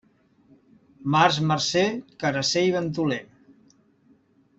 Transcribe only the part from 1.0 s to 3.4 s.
Març marcer, carasser i ventoler.